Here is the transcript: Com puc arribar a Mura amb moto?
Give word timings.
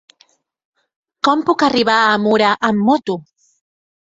Com 1.27 1.45
puc 1.49 1.65
arribar 1.67 1.99
a 2.07 2.17
Mura 2.25 2.51
amb 2.71 2.85
moto? 2.89 3.19